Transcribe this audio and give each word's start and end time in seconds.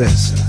this. 0.00 0.39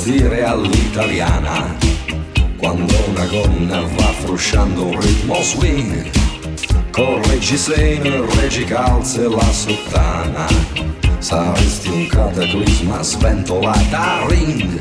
vestire 0.00 0.42
all'italiana 0.44 1.76
quando 2.56 2.94
una 3.08 3.26
gonna 3.26 3.80
va 3.82 4.12
frusciando 4.24 4.86
un 4.86 4.98
ritmo 4.98 5.42
swing 5.42 6.10
con 6.90 7.22
reggiseno, 7.24 8.24
calze 8.66 9.24
e 9.24 9.28
la 9.28 9.52
sottana. 9.52 10.46
Saresti 11.18 11.88
un 11.88 12.06
cataclisma 12.06 13.02
sventolata 13.02 14.26
ring 14.26 14.80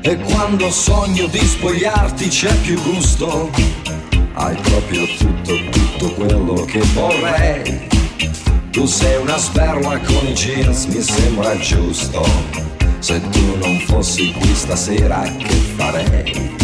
e 0.00 0.16
quando 0.16 0.70
sogno 0.70 1.26
di 1.26 1.38
spogliarti 1.38 2.28
c'è 2.28 2.54
più 2.62 2.80
gusto. 2.80 3.50
Hai 4.32 4.56
proprio 4.56 5.04
tutto, 5.18 5.54
tutto 5.70 6.14
quello 6.14 6.64
che 6.64 6.80
vorrei. 6.94 7.88
Tu 8.70 8.86
sei 8.86 9.20
una 9.20 9.36
sperma 9.36 9.98
con 9.98 10.26
i 10.26 10.32
jeans, 10.32 10.86
mi 10.86 11.02
sembra 11.02 11.58
giusto. 11.58 12.69
Se 13.10 13.20
tu 13.32 13.56
non 13.58 13.76
fossi 13.88 14.32
qui 14.32 14.54
stasera 14.54 15.22
che 15.22 15.48
farei? 15.74 16.59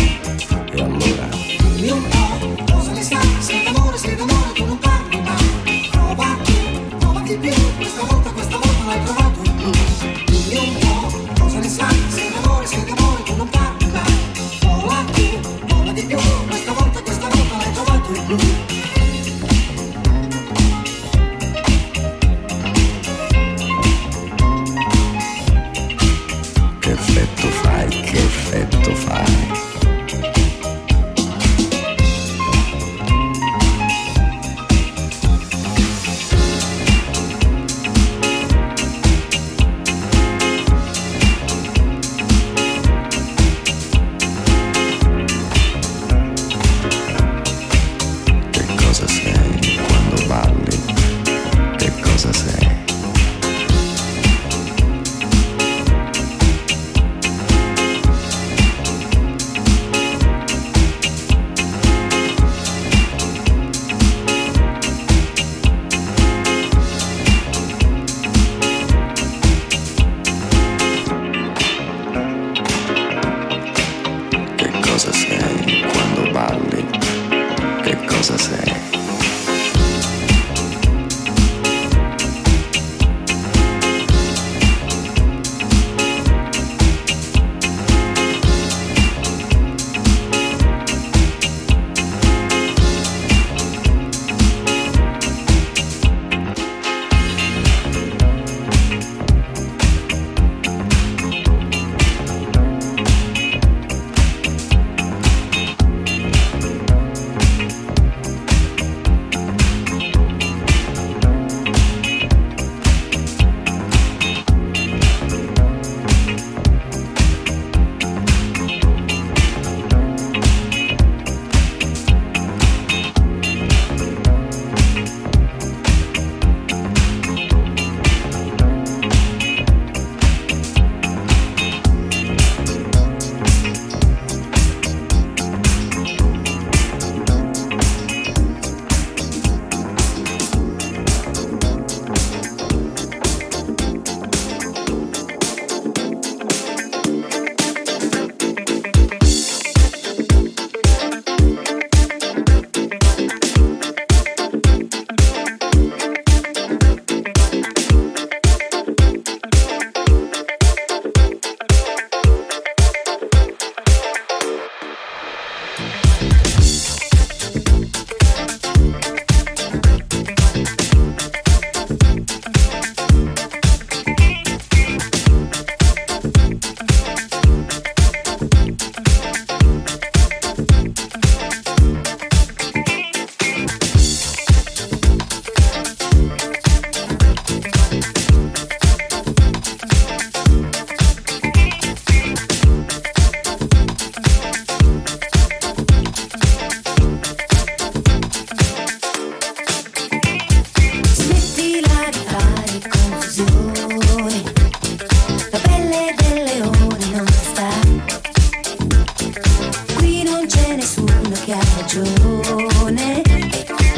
chi 211.46 211.52
ha 211.52 211.60
ragione 211.76 213.22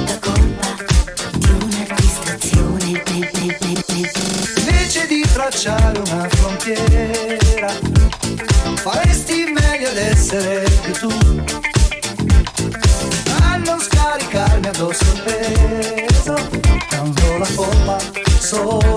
la 0.04 0.18
colpa 0.20 0.66
di 1.32 1.48
una 1.48 1.86
distrazione 1.96 2.84
invece 4.54 5.06
di 5.06 5.22
tracciare 5.32 5.98
una 5.98 6.28
frontiera 6.28 7.72
faresti 8.74 9.44
meglio 9.50 9.88
ad 9.88 9.96
essere 9.96 10.68
più 10.82 10.92
tu. 10.92 11.08
A 13.40 13.56
non 13.56 13.80
scaricarmi 13.80 14.66
addosso 14.66 15.04
il 15.04 15.22
peso 15.22 16.34
dando 16.90 17.38
la 17.38 17.48
colpa 17.54 17.96
solo 18.40 18.87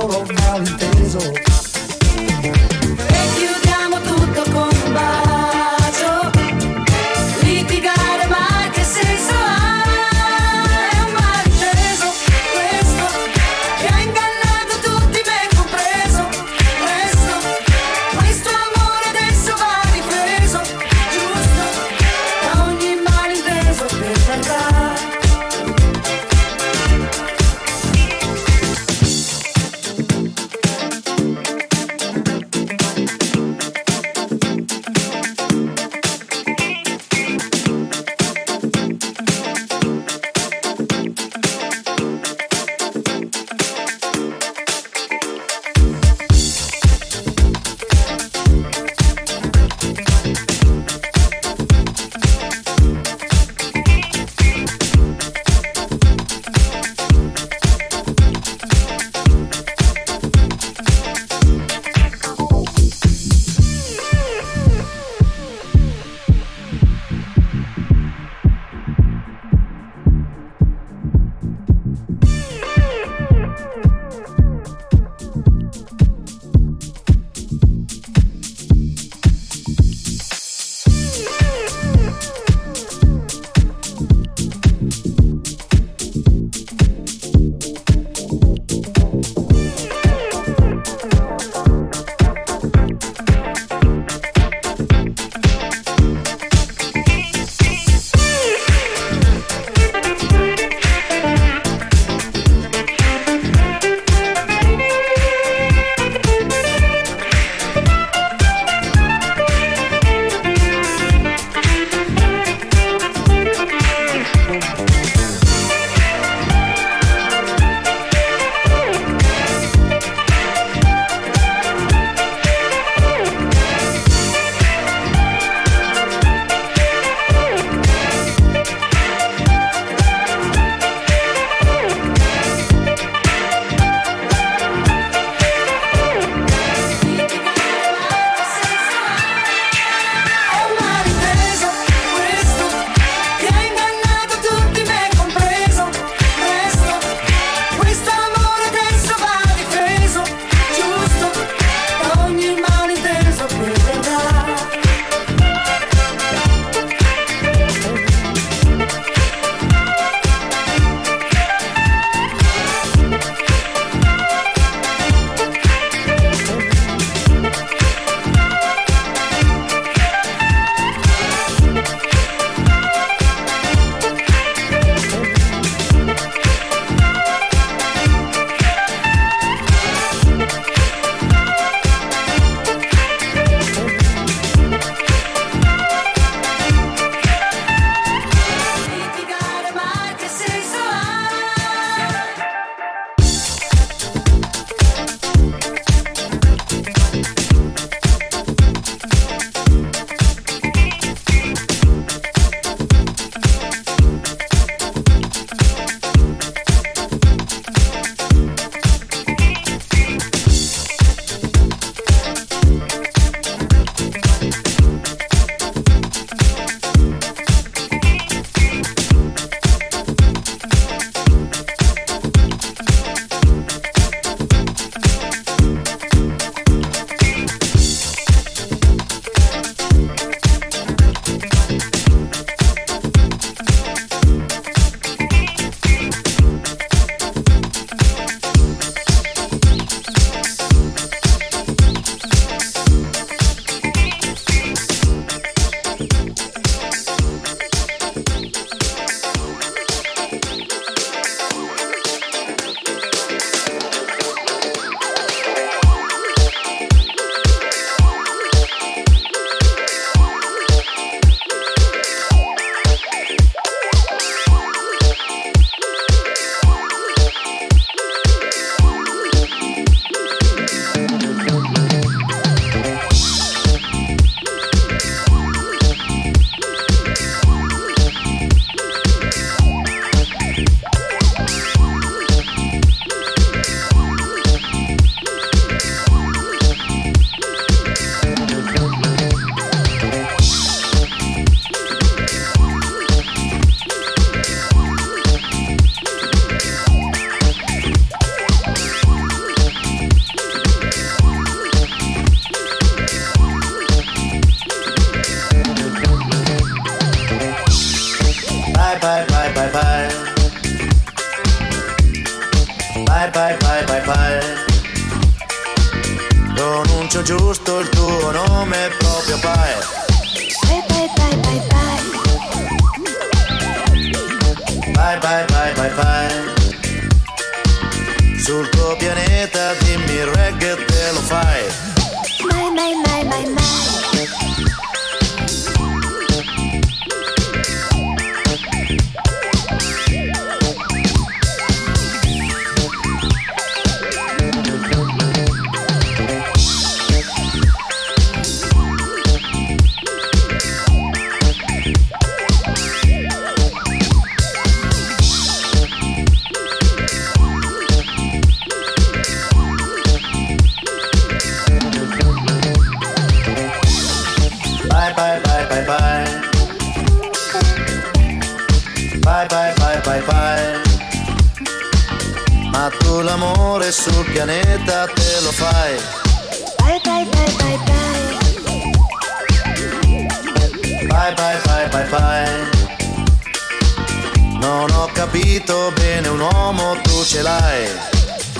capito 385.71 385.91
bene 385.95 386.27
un 386.27 386.41
uomo 386.41 386.97
tu 387.03 387.23
ce 387.23 387.41
l'hai. 387.41 387.87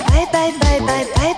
Bye 0.08 0.26
bye 0.32 0.52
bye 0.58 0.80
bye 0.80 1.06
bye. 1.14 1.31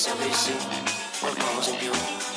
Come 0.00 0.08
se 0.08 0.10
avessi 0.10 0.52
qualcosa 1.20 1.70
in 1.70 1.76
più. 1.76 2.29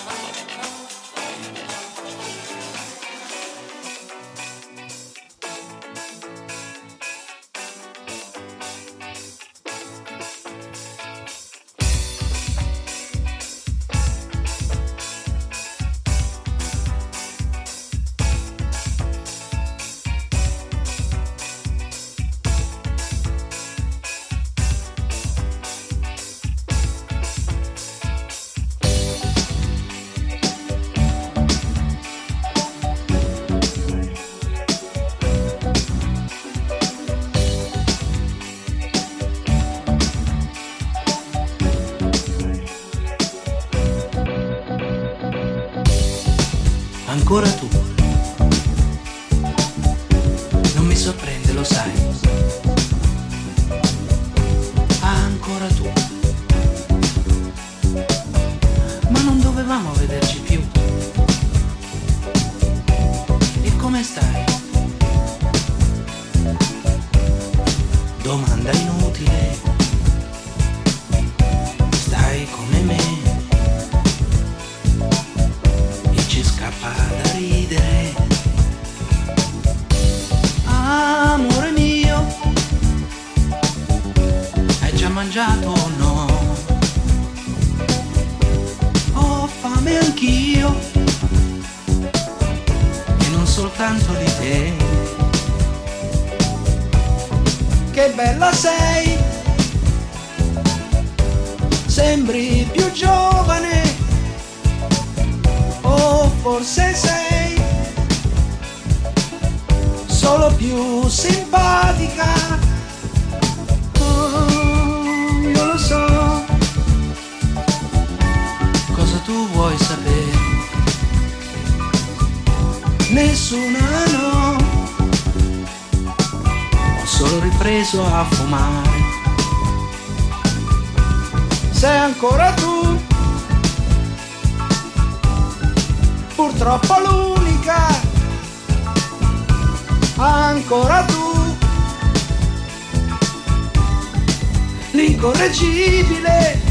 L'incorreggibile, 145.23 146.61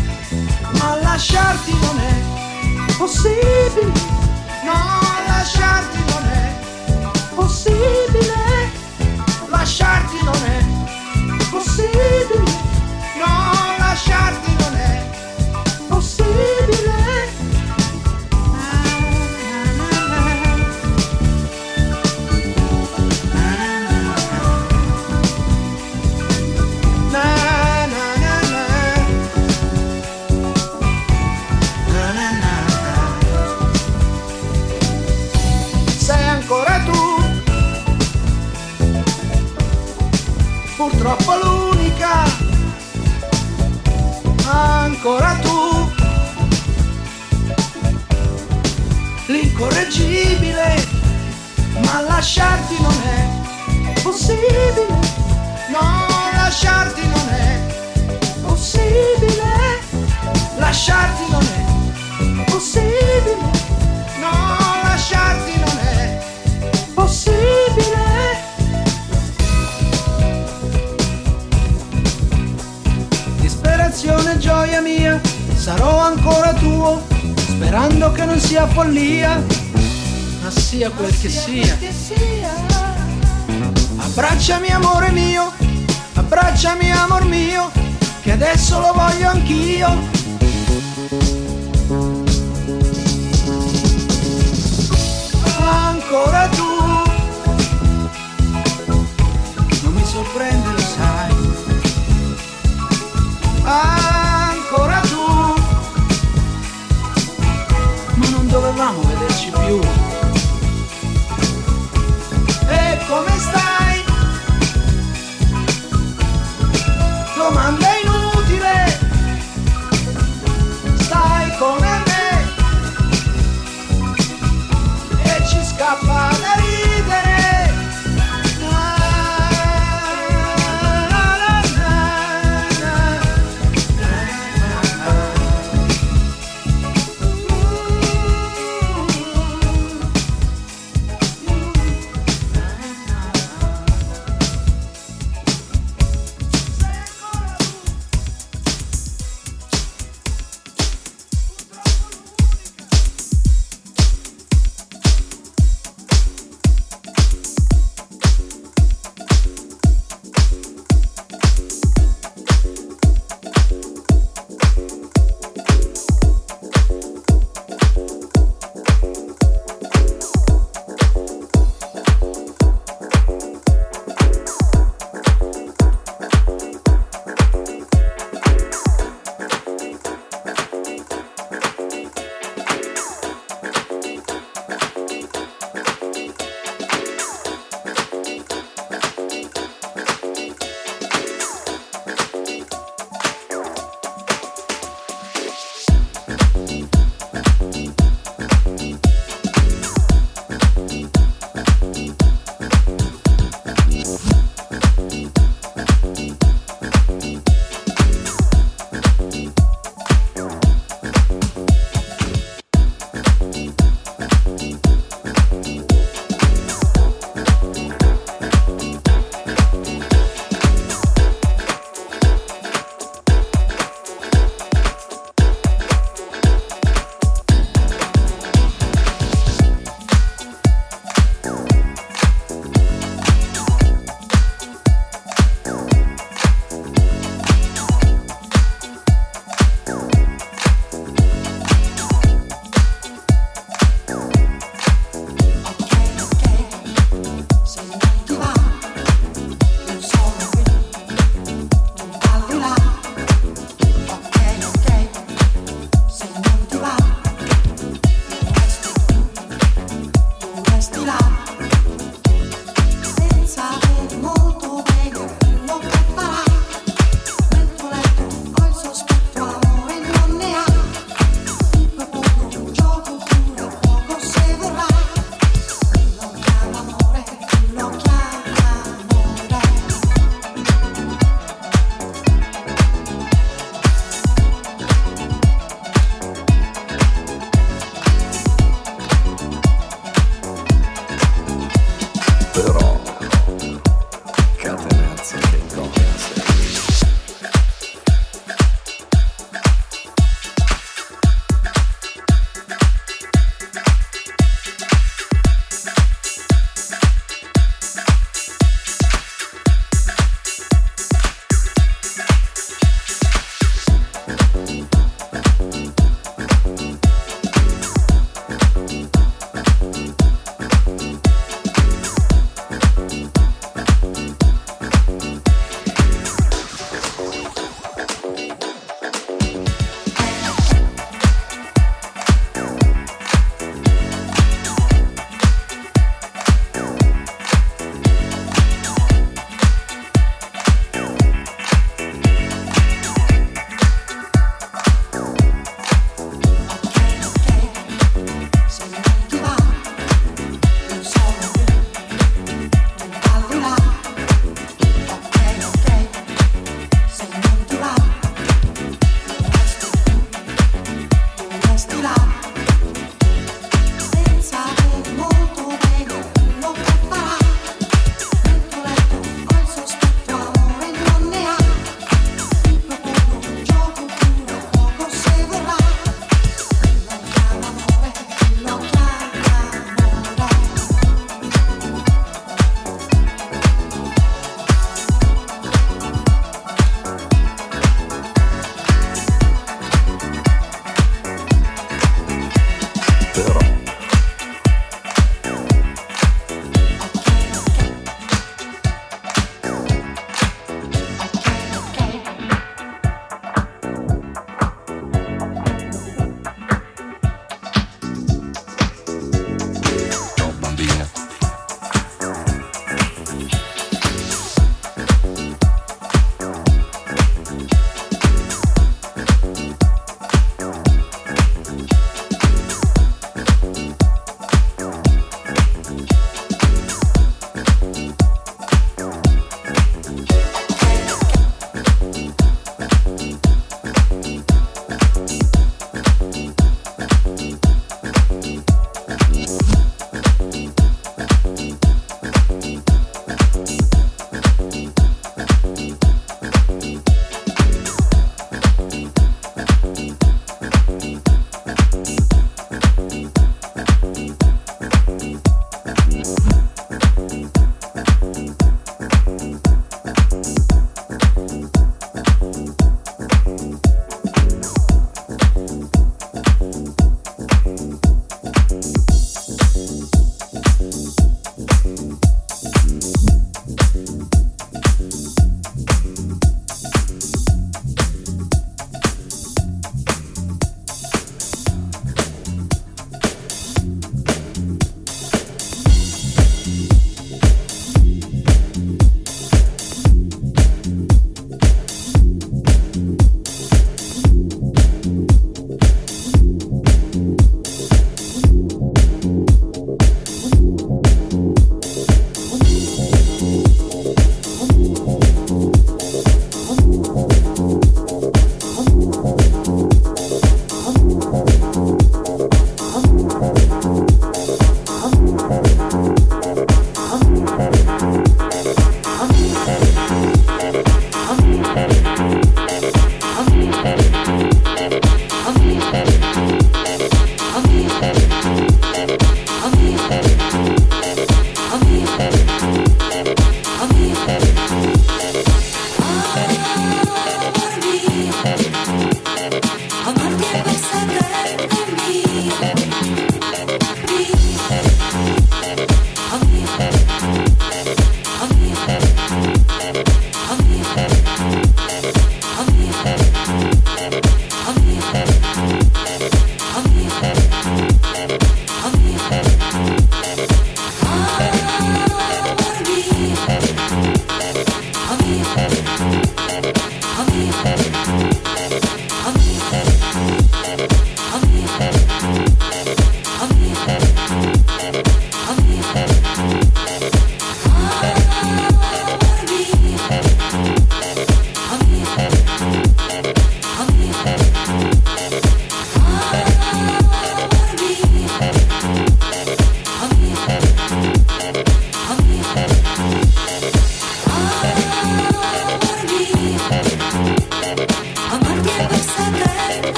ma 0.78 0.96
lasciarti 1.00 1.72
non 1.72 1.98
è 2.00 2.96
possibile, 2.98 3.90
no, 4.64 5.00
lasciarti 5.26 6.01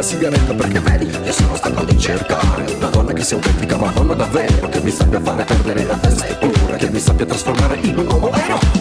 una 0.00 0.02
sigaretta 0.02 0.54
perché 0.54 0.80
vedi 0.80 1.10
Io 1.24 1.32
sono 1.32 1.54
stanco 1.54 1.84
di 1.84 1.98
cercare 1.98 2.72
Una 2.74 2.88
donna 2.88 3.12
che 3.12 3.22
sia 3.22 3.36
autentica 3.36 3.76
ma 3.76 3.92
non 3.94 4.16
davvero 4.16 4.68
Che 4.68 4.80
mi 4.80 4.90
sappia 4.90 5.20
fare 5.20 5.44
perdere 5.44 5.84
la 5.84 5.96
testa. 5.96 6.26
E 6.26 6.46
Oppure 6.46 6.76
che 6.76 6.90
mi 6.90 6.98
sappia 6.98 7.26
trasformare 7.26 7.78
in 7.82 7.98
un 7.98 8.06
uomo 8.06 8.30
vero. 8.30 8.79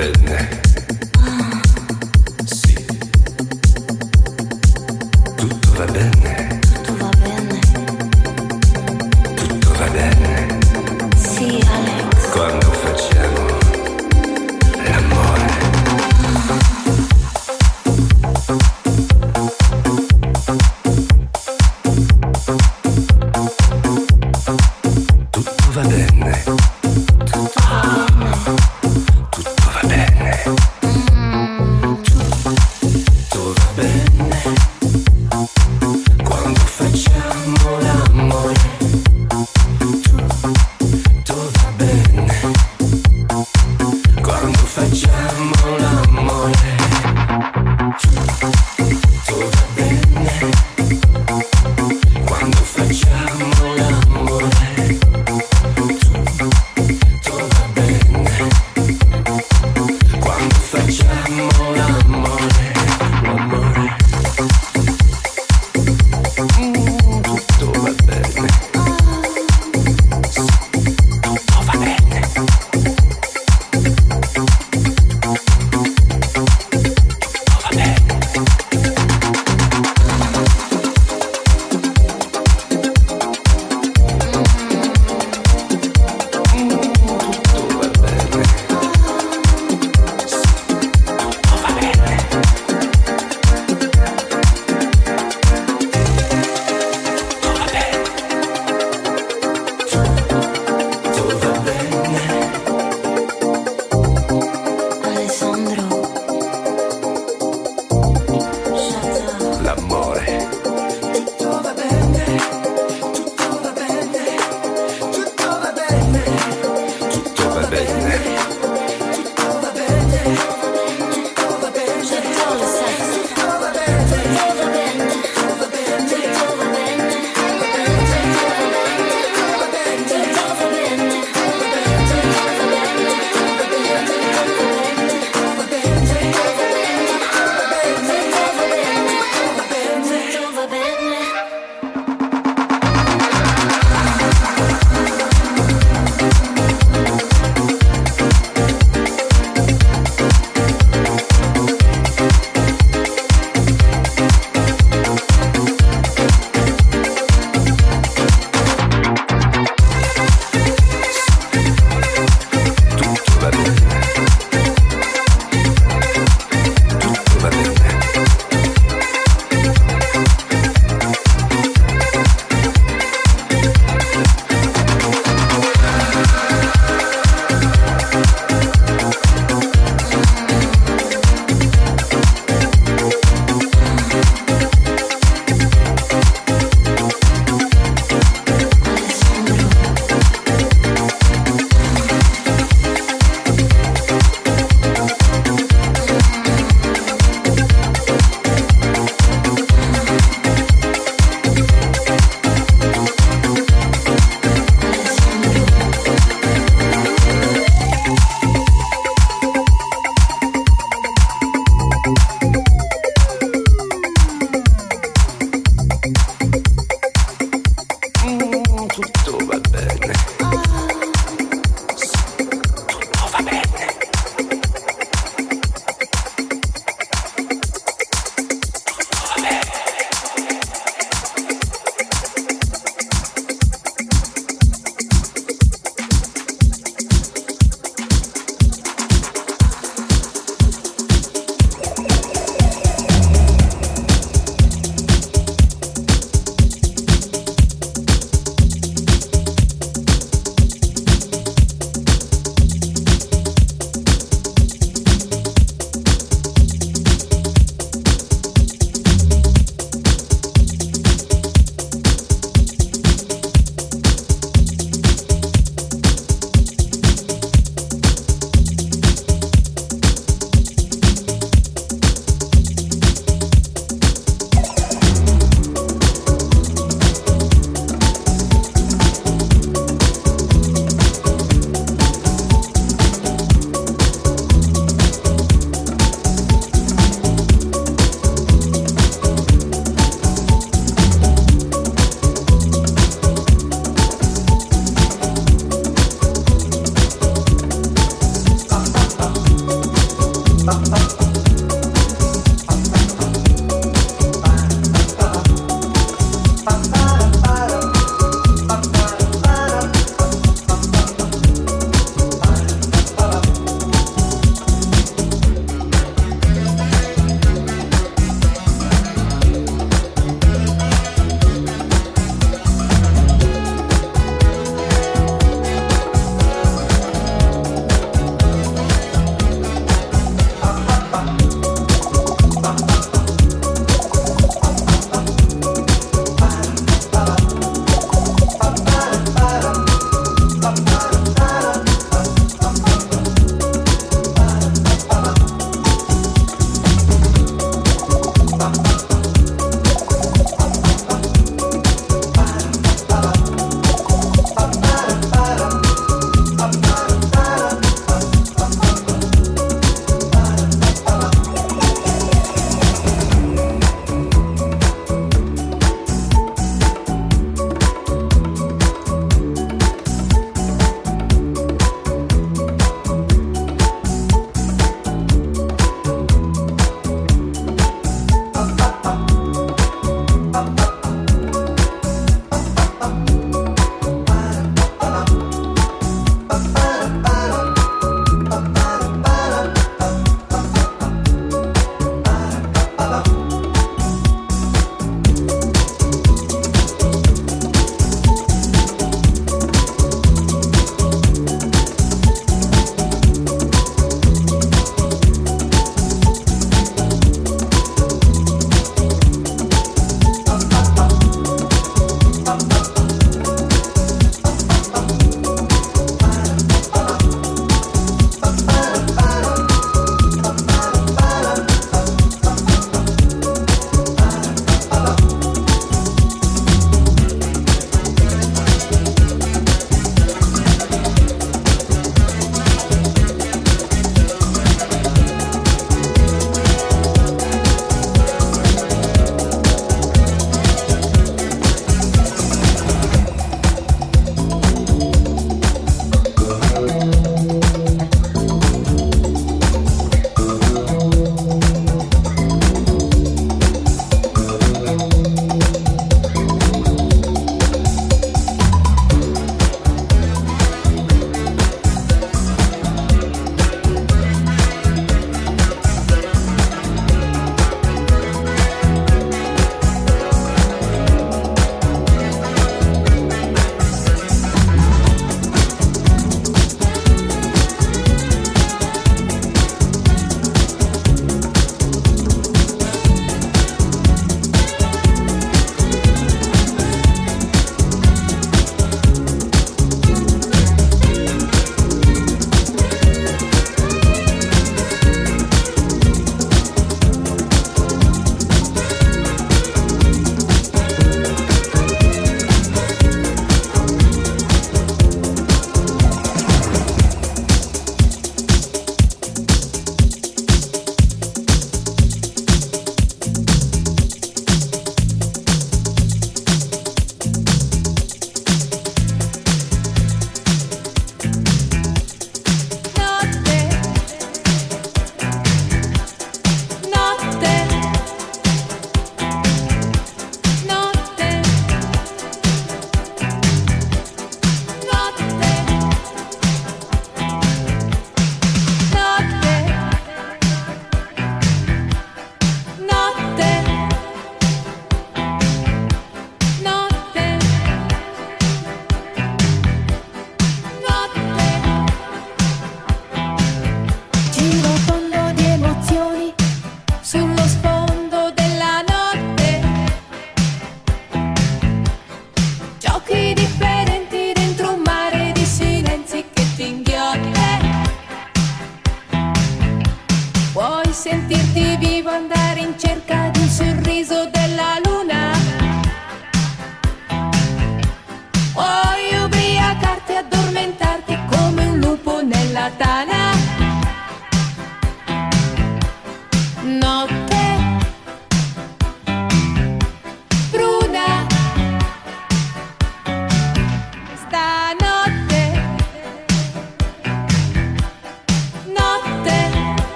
Bene. 0.00 0.59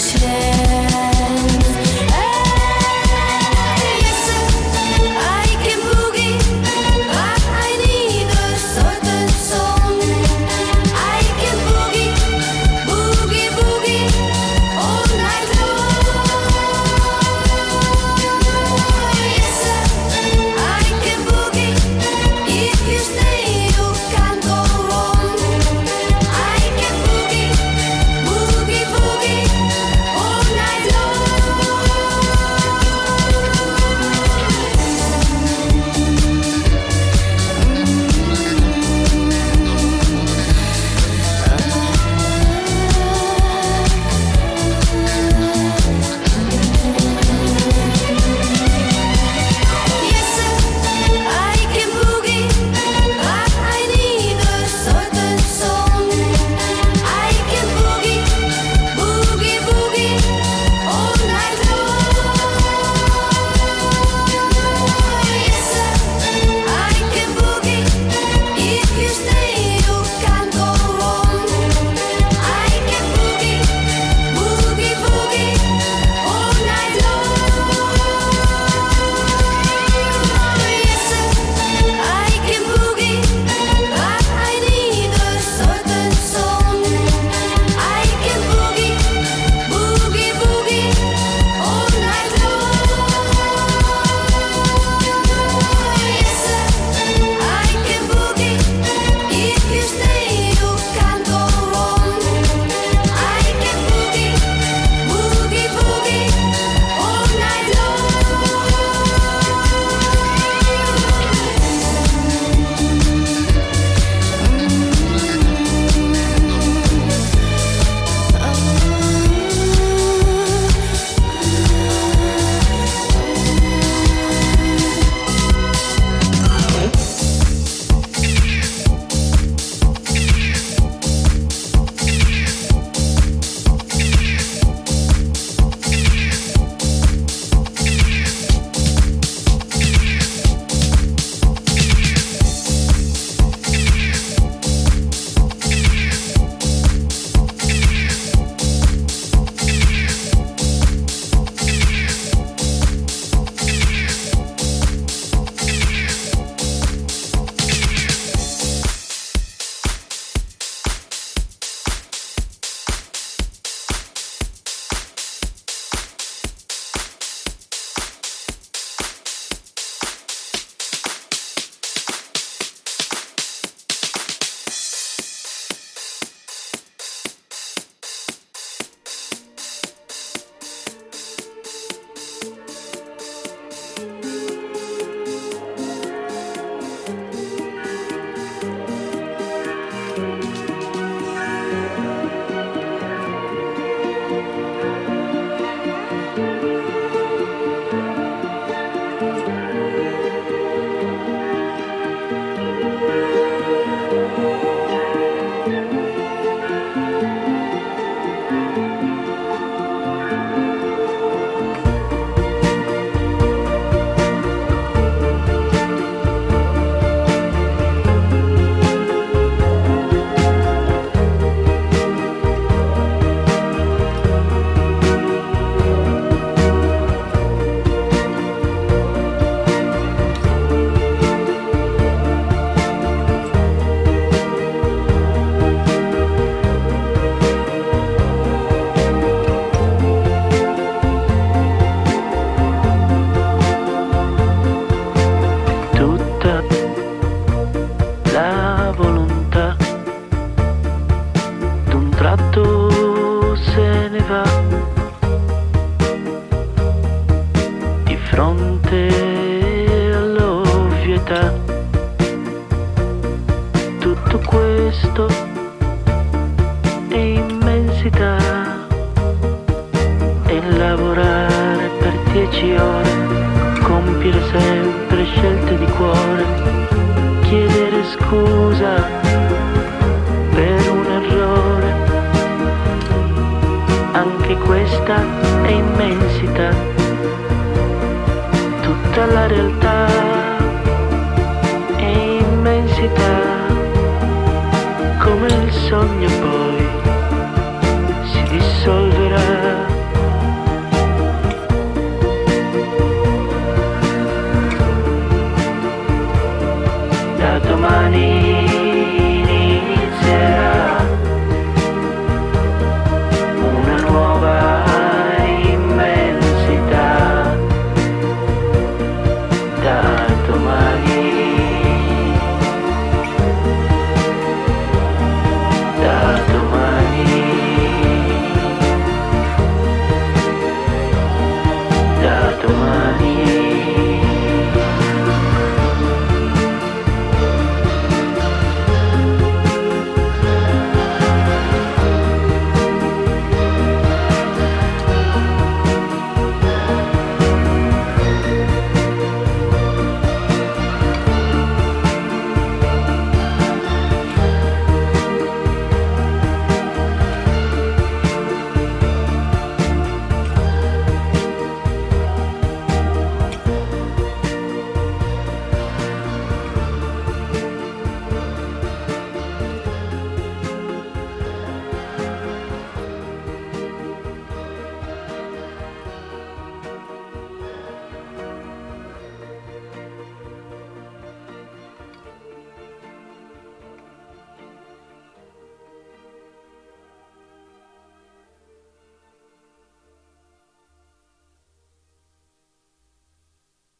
się. 0.00 0.59